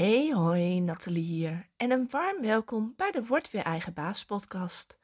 [0.00, 4.98] Hey hoi, Nathalie hier en een warm welkom bij de Word Weer Eigen Baas podcast.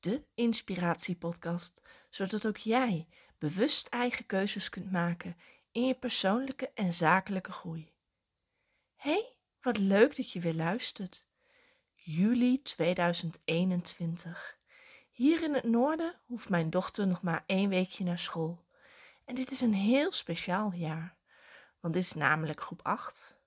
[0.00, 3.08] De inspiratiepodcast, zodat ook jij
[3.38, 5.36] bewust eigen keuzes kunt maken
[5.72, 7.92] in je persoonlijke en zakelijke groei.
[8.96, 11.26] Hey, wat leuk dat je weer luistert.
[11.94, 14.58] Juli 2021.
[15.10, 18.66] Hier in het noorden hoeft mijn dochter nog maar één weekje naar school.
[19.24, 21.16] En dit is een heel speciaal jaar,
[21.80, 23.37] want dit is namelijk groep 8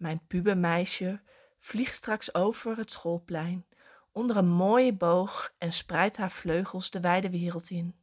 [0.00, 1.20] mijn pubermeisje
[1.58, 3.66] vliegt straks over het schoolplein
[4.12, 7.96] onder een mooie boog en spreidt haar vleugels de wijde wereld in.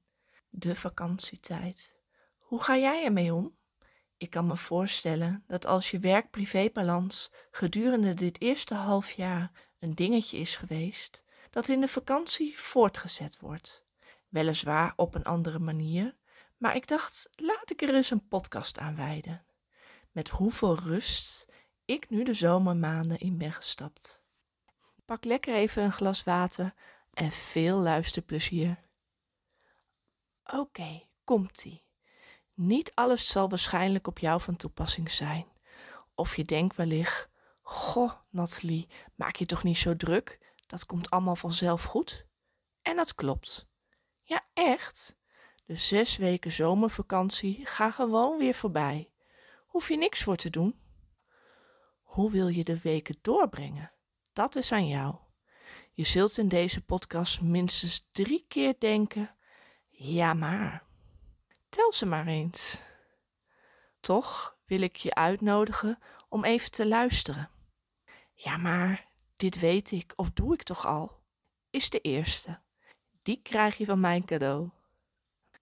[0.49, 1.95] De vakantietijd.
[2.38, 3.57] Hoe ga jij ermee om?
[4.18, 10.38] Ik kan me voorstellen dat als je werk-privé-balans gedurende dit eerste half jaar een dingetje
[10.38, 13.85] is geweest, dat in de vakantie voortgezet wordt.
[14.27, 16.16] Weliswaar op een andere manier,
[16.57, 19.45] maar ik dacht, laat ik er eens een podcast aan wijden.
[20.12, 21.46] Met hoeveel rust
[21.88, 24.23] ik nu de zomermaanden in ben gestapt.
[25.05, 26.74] Pak lekker even een glas water
[27.13, 28.77] en veel luisterplezier.
[30.44, 31.84] Oké, komt-ie.
[32.54, 35.46] Niet alles zal waarschijnlijk op jou van toepassing zijn.
[36.16, 37.29] Of je denkt wellicht,
[37.62, 40.54] goh, Nathalie, maak je toch niet zo druk?
[40.66, 42.26] Dat komt allemaal vanzelf goed.
[42.82, 43.68] En dat klopt.
[44.24, 45.18] Ja, echt.
[45.66, 49.12] De zes weken zomervakantie gaan gewoon weer voorbij.
[49.66, 50.87] Hoef je niks voor te doen.
[52.18, 53.91] Hoe wil je de weken doorbrengen?
[54.34, 55.15] Dat is aan jou.
[55.91, 59.35] Je zult in deze podcast minstens drie keer denken:
[59.90, 60.84] ja, maar.
[61.70, 62.82] Tel ze maar eens.
[63.99, 67.50] Toch wil ik je uitnodigen om even te luisteren.
[68.34, 71.19] Ja, maar dit weet ik of doe ik toch al?
[71.69, 72.59] Is de eerste.
[73.22, 74.69] Die krijg je van mijn cadeau.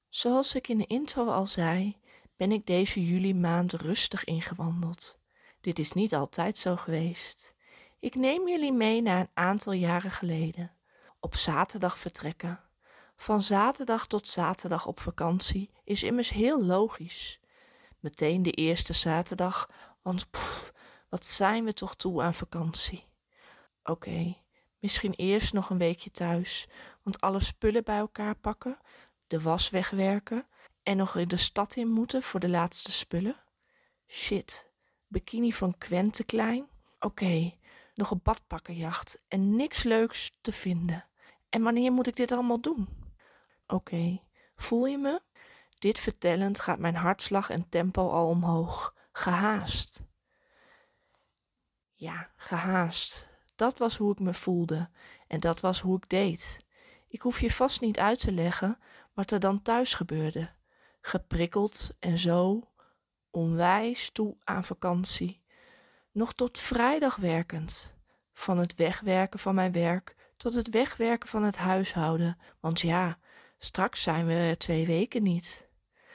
[0.10, 1.98] Zoals ik in de intro al zei,
[2.36, 5.24] ben ik deze juli maand rustig ingewandeld.
[5.66, 7.54] Dit is niet altijd zo geweest.
[8.00, 10.72] Ik neem jullie mee naar een aantal jaren geleden.
[11.20, 12.60] Op zaterdag vertrekken.
[13.16, 17.40] Van zaterdag tot zaterdag op vakantie is immers heel logisch.
[18.00, 19.70] Meteen de eerste zaterdag,
[20.02, 20.74] want pff,
[21.10, 23.08] wat zijn we toch toe aan vakantie?
[23.84, 24.38] Oké,
[24.80, 26.68] misschien eerst nog een weekje thuis,
[27.04, 28.78] want alle spullen bij elkaar pakken,
[29.28, 30.48] de was wegwerken
[30.84, 33.44] en nog in de stad in moeten voor de laatste spullen.
[34.08, 34.74] Shit,
[35.08, 36.68] bikini van Quente klein.
[37.00, 37.54] Oké,
[37.94, 41.06] nog een badpakkenjacht en niks leuks te vinden.
[41.50, 42.88] En wanneer moet ik dit allemaal doen?
[43.68, 44.22] Oké,
[44.56, 45.22] voel je me?
[45.80, 48.94] Dit vertellend gaat mijn hartslag en tempo al omhoog.
[49.12, 50.04] Gehaast.
[51.94, 53.30] Ja, gehaast.
[53.56, 54.90] Dat was hoe ik me voelde
[55.28, 56.66] en dat was hoe ik deed.
[57.08, 58.80] Ik hoef je vast niet uit te leggen
[59.14, 60.50] wat er dan thuis gebeurde.
[61.02, 62.70] Geprikkeld en zo,
[63.36, 65.42] onwijs toe aan vakantie.
[66.12, 67.96] Nog tot vrijdag werkend.
[68.34, 72.38] Van het wegwerken van mijn werk tot het wegwerken van het huishouden.
[72.60, 73.20] Want ja,
[73.58, 75.68] straks zijn we twee weken niet.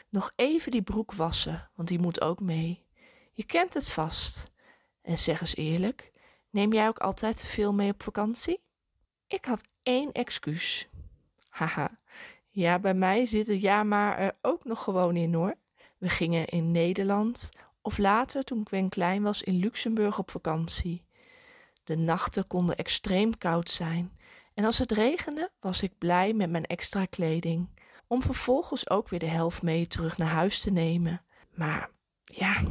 [0.08, 2.86] Nog even die broek wassen, want die moet ook mee.
[3.32, 4.50] Je kent het vast.
[5.02, 6.12] En zeg eens eerlijk,
[6.50, 8.62] neem jij ook altijd te veel mee op vakantie?
[9.26, 10.88] Ik had één excuus.
[11.48, 11.98] Haha,
[12.48, 15.54] ja, bij mij zit het ja maar er ook nog gewoon in hoor.
[16.00, 17.50] We gingen in Nederland
[17.82, 21.04] of later, toen Gwen klein was, in Luxemburg op vakantie.
[21.84, 24.18] De nachten konden extreem koud zijn
[24.54, 27.68] en als het regende was ik blij met mijn extra kleding,
[28.06, 31.22] om vervolgens ook weer de helft mee terug naar huis te nemen.
[31.54, 31.90] Maar
[32.24, 32.62] ja,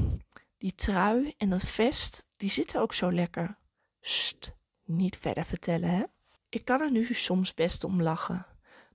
[0.57, 3.57] die trui en dat vest, die zitten ook zo lekker.
[4.01, 4.53] Sst,
[4.83, 6.03] niet verder vertellen, hè?
[6.49, 8.45] Ik kan er nu soms best om lachen.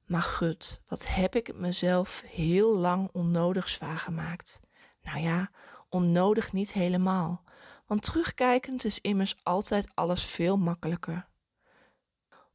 [0.05, 4.61] Maar gut, wat heb ik mezelf heel lang onnodig zwaar gemaakt.
[5.03, 5.51] Nou ja,
[5.89, 7.45] onnodig niet helemaal,
[7.87, 11.29] want terugkijkend is immers altijd alles veel makkelijker.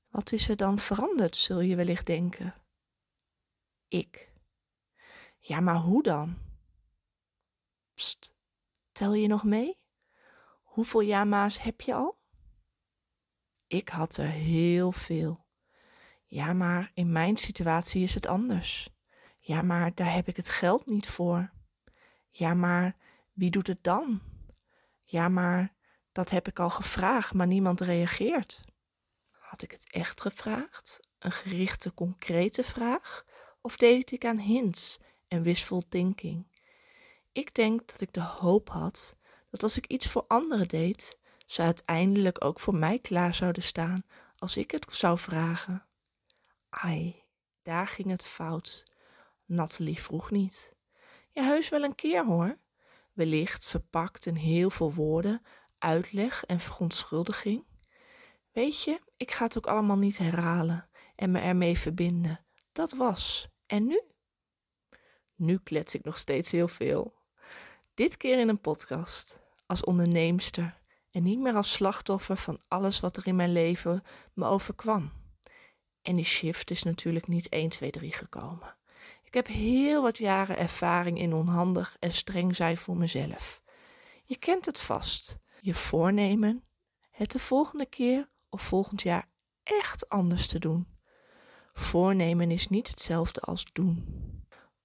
[0.10, 2.56] Wat is er dan veranderd, zul je wellicht denken?
[3.88, 4.34] Ik.
[5.38, 6.38] Ja, maar hoe dan?
[7.94, 8.36] Pst,
[8.92, 9.80] tel je nog mee?
[10.64, 12.20] Hoeveel jama's heb je al?
[13.68, 15.48] Ik had er heel veel.
[16.30, 18.90] Ja, maar in mijn situatie is het anders.
[19.40, 21.52] Ja, maar daar heb ik het geld niet voor.
[22.30, 22.96] Ja, maar
[23.34, 24.22] wie doet het dan?
[25.04, 25.74] Ja, maar
[26.12, 28.62] dat heb ik al gevraagd, maar niemand reageert.
[29.30, 31.00] Had ik het echt gevraagd?
[31.20, 33.26] Een gerichte, concrete vraag?
[33.62, 36.48] Of deed ik aan hints en wishful thinking?
[37.32, 39.18] Ik denk dat ik de hoop had
[39.50, 44.04] dat als ik iets voor anderen deed, ze uiteindelijk ook voor mij klaar zouden staan
[44.38, 45.89] als ik het zou vragen.
[46.70, 47.24] Ai,
[47.62, 48.84] daar ging het fout.
[49.46, 50.76] Nathalie vroeg niet.
[51.32, 52.58] Ja, heus wel een keer hoor.
[53.14, 55.42] Wellicht verpakt in heel veel woorden,
[55.78, 57.66] uitleg en verontschuldiging.
[58.52, 62.46] Weet je, ik ga het ook allemaal niet herhalen en me ermee verbinden.
[62.72, 63.48] Dat was.
[63.66, 64.02] En nu?
[65.36, 67.14] Nu klets ik nog steeds heel veel.
[67.94, 70.82] Dit keer in een podcast, als onderneemster
[71.12, 75.19] en niet meer als slachtoffer van alles wat er in mijn leven me overkwam.
[76.02, 78.76] En die shift is natuurlijk niet 1, 2, 3 gekomen.
[79.24, 83.62] Ik heb heel wat jaren ervaring in onhandig en streng zijn voor mezelf.
[84.24, 85.40] Je kent het vast.
[85.62, 86.64] Je voornemen
[87.10, 89.30] het de volgende keer of volgend jaar
[89.64, 90.88] echt anders te doen.
[91.74, 94.28] Voornemen is niet hetzelfde als doen.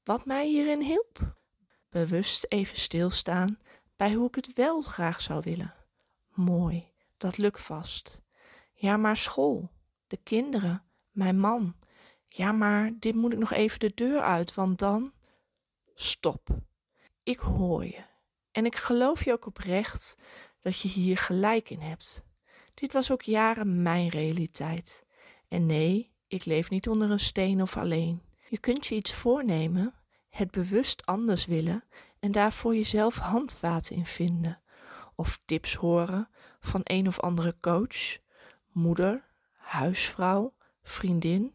[0.05, 1.37] Wat mij hierin hielp?
[1.89, 3.59] Bewust even stilstaan
[3.97, 5.75] bij hoe ik het wel graag zou willen.
[6.29, 8.23] Mooi, dat lukt vast.
[8.73, 9.71] Ja, maar school,
[10.07, 10.85] de kinderen,
[11.15, 11.77] mijn man.
[12.29, 15.13] Ja, maar dit moet ik nog even de deur uit, want dan.
[15.95, 16.49] Stop.
[17.23, 18.05] Ik hoor je.
[18.53, 20.19] En ik geloof je ook oprecht
[20.61, 22.25] dat je hier gelijk in hebt.
[22.75, 25.05] Dit was ook jaren mijn realiteit.
[25.49, 28.23] En nee, ik leef niet onder een steen of alleen.
[28.49, 29.95] Je kunt je iets voornemen,
[30.29, 31.85] het bewust anders willen
[32.21, 34.61] en daarvoor jezelf handvaten in vinden.
[35.15, 36.29] Of tips horen
[36.61, 38.19] van een of andere coach,
[38.73, 41.55] moeder, huisvrouw, vriendin.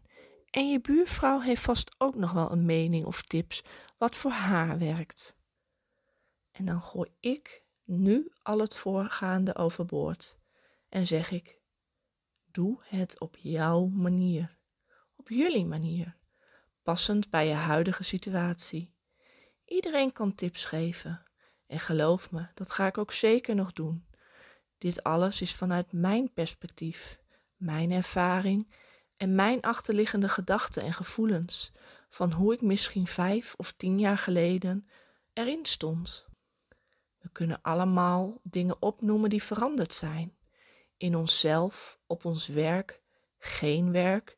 [0.49, 3.63] En je buurvrouw heeft vast ook nog wel een mening of tips
[3.97, 5.37] wat voor haar werkt.
[6.51, 10.39] En dan gooi ik nu al het voorgaande overboord
[10.89, 11.59] en zeg ik:
[12.51, 14.57] Doe het op jouw manier,
[15.15, 16.17] op jullie manier,
[16.83, 18.93] passend bij je huidige situatie.
[19.65, 21.23] Iedereen kan tips geven.
[21.67, 24.07] En geloof me, dat ga ik ook zeker nog doen.
[24.77, 27.19] Dit alles is vanuit mijn perspectief,
[27.55, 28.73] mijn ervaring
[29.19, 31.71] en mijn achterliggende gedachten en gevoelens
[32.09, 34.87] van hoe ik misschien vijf of tien jaar geleden
[35.33, 36.27] erin stond.
[37.17, 40.37] We kunnen allemaal dingen opnoemen die veranderd zijn.
[40.97, 43.01] In onszelf, op ons werk,
[43.37, 44.37] geen werk,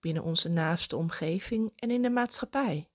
[0.00, 2.88] binnen onze naaste omgeving en in de maatschappij.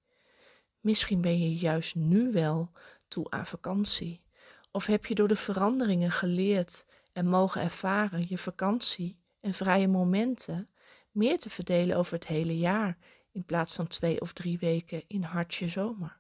[0.80, 2.72] Misschien ben je juist nu wel
[3.08, 4.24] toe aan vakantie.
[4.72, 10.70] Of heb je door de veranderingen geleerd en mogen ervaren je vakantie en vrije momenten
[11.16, 12.98] meer te verdelen over het hele jaar
[13.32, 16.20] in plaats van twee of drie weken in hartje zomer.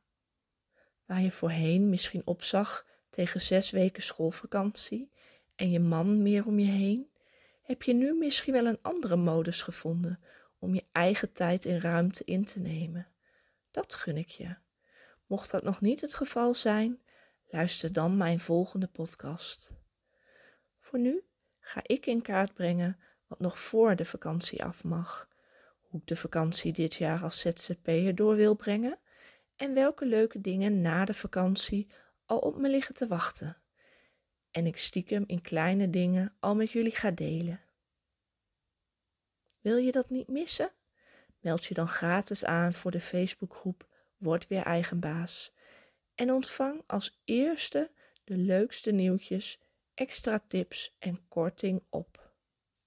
[1.05, 5.11] Waar je voorheen misschien opzag tegen zes weken schoolvakantie
[5.55, 7.09] en je man meer om je heen,
[7.61, 10.19] heb je nu misschien wel een andere modus gevonden
[10.59, 13.07] om je eigen tijd en ruimte in te nemen.
[13.71, 14.55] Dat gun ik je.
[15.25, 17.01] Mocht dat nog niet het geval zijn,
[17.49, 19.73] luister dan mijn volgende podcast.
[20.77, 21.23] Voor nu
[21.59, 22.99] ga ik in kaart brengen
[23.39, 25.27] nog voor de vakantie af mag,
[25.79, 28.99] hoe ik de vakantie dit jaar als ZZP'er door wil brengen
[29.55, 31.87] en welke leuke dingen na de vakantie
[32.25, 33.57] al op me liggen te wachten.
[34.51, 37.61] En ik stiekem in kleine dingen al met jullie ga delen.
[39.61, 40.71] Wil je dat niet missen?
[41.39, 43.87] Meld je dan gratis aan voor de Facebookgroep
[44.17, 45.53] Word weer eigen baas
[46.15, 47.91] en ontvang als eerste
[48.23, 49.59] de leukste nieuwtjes,
[49.93, 52.24] extra tips en korting op.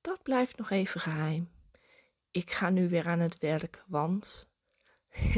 [0.09, 1.51] Dat blijft nog even geheim.
[2.31, 4.49] Ik ga nu weer aan het werk, want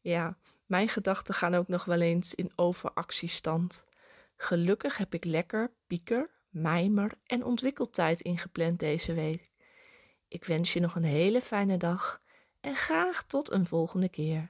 [0.00, 3.84] ja, mijn gedachten gaan ook nog wel eens in overactiestand.
[4.36, 9.50] Gelukkig heb ik lekker pieker, mijmer en ontwikkeltijd ingepland deze week.
[10.28, 12.20] Ik wens je nog een hele fijne dag
[12.60, 14.48] en graag tot een volgende keer.